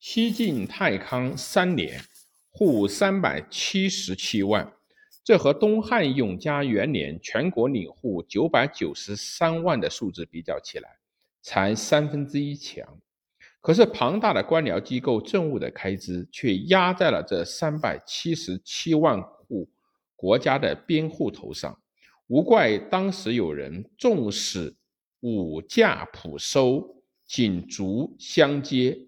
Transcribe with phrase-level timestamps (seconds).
[0.00, 2.00] 西晋太康三年，
[2.48, 4.72] 户三百七十七万，
[5.22, 10.88] 这和东汉永嘉元年全国领户九百九十三万的数字比较起来，
[11.42, 12.98] 才三分之一强。
[13.60, 19.68] 可是庞大的官僚机构政务的开支却压在了这三百七十七万户
[20.16, 21.78] 国家的边户头上，
[22.28, 24.74] 无怪当时有人重视
[25.20, 28.98] 五价普收，锦足相接。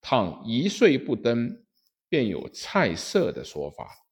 [0.00, 1.62] 倘一岁不登，
[2.08, 4.06] 便有菜色的说法。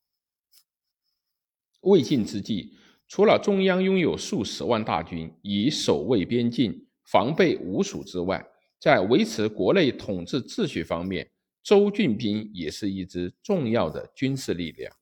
[1.81, 8.45] 魏晋之际，除了中央拥有数十万大军以守卫边境、防备吴蜀之外，
[8.79, 11.31] 在维持国内统治秩序方面，
[11.63, 14.93] 州郡兵也是一支重要的军事力量。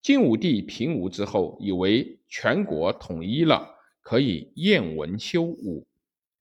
[0.00, 3.68] 晋武帝平吴之后，以为全国统一了，
[4.00, 5.86] 可以燕文修武，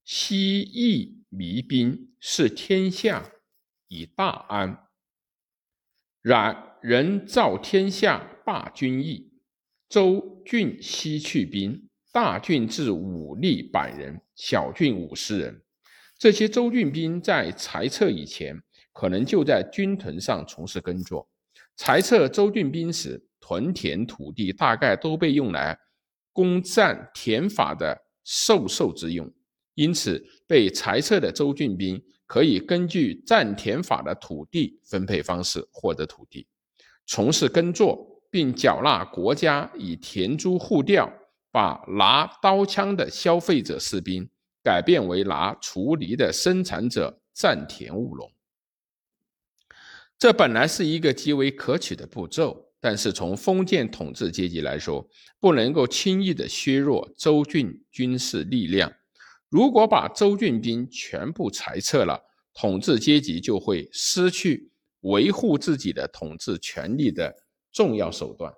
[0.03, 3.32] 西夷弭兵，是天下。
[3.93, 4.87] 以大安，
[6.23, 9.31] 然人造天下霸君意，
[9.87, 15.61] 周郡西去兵，大郡至武力百人，小郡五十人。
[16.17, 18.59] 这些州郡兵在裁撤以前，
[18.93, 21.29] 可能就在军屯上从事耕作。
[21.75, 25.77] 裁撤州郡兵时，屯田土地大概都被用来
[26.31, 29.31] 攻占田法的授受之用，
[29.75, 32.03] 因此被裁撤的州郡兵。
[32.25, 36.47] 可以根据占田法的土地分配方式获得土地，
[37.05, 41.11] 从事耕作，并缴纳国家以田租户调，
[41.51, 44.27] 把拿刀枪的消费者士兵
[44.63, 48.31] 改变为拿锄犁的生产者占田务农。
[50.17, 55.07] 这本来是一个极为可取的步骤，但是从封建统治阶级来说，
[55.39, 58.91] 不能够轻易的削弱州郡军事力量。
[59.53, 62.19] 如果把州郡兵全部裁撤了，
[62.55, 67.31] 统治阶级就会失去维护自己的统治权力的
[67.71, 68.51] 重要手段。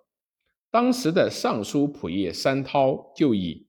[0.71, 3.67] 当时的尚书仆射山涛就以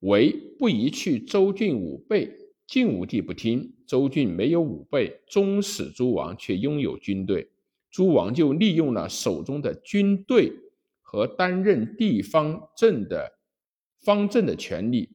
[0.00, 2.28] 为不宜去州郡五倍，
[2.66, 7.48] 晋武帝不听，州郡没有五倍，终使诸王却拥有军队，
[7.92, 10.52] 诸王就利用了手中的军队
[11.00, 13.38] 和担任地方政的
[14.00, 15.10] 方政的权利。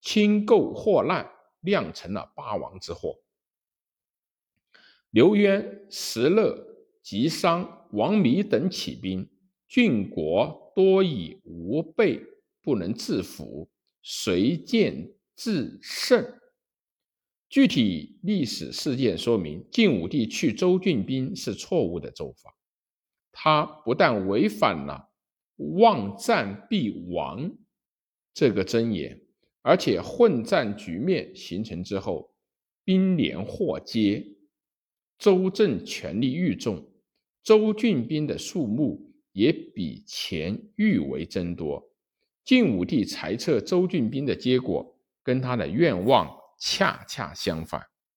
[0.00, 1.28] 轻购货难，
[1.60, 3.18] 酿成了八王之祸。
[5.10, 6.56] 刘渊、石勒、
[7.02, 9.28] 吉商、王弥等起兵，
[9.66, 12.20] 郡国多以无备，
[12.62, 13.68] 不能自辅，
[14.02, 16.34] 随见自胜。
[17.48, 22.54] 具体历史事件说明，晋武帝去州郡兵是错误的做法。
[23.32, 25.10] 他不但违反了
[25.78, 27.50] “望战必亡”
[28.34, 29.27] 这个箴言。
[29.68, 32.32] 而且混战局面形成之后，
[32.84, 34.26] 兵连祸接，
[35.18, 36.82] 州政权力愈重，
[37.42, 41.86] 州郡兵的数目也比前愈为增多。
[42.46, 47.82] 晋武帝裁撤州郡兵的结果，跟他的愿望恰恰相反。